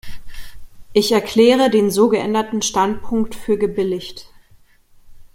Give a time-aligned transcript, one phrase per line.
[0.93, 4.31] Ich erkläre den so geänderten Standpunkt für gebilligt.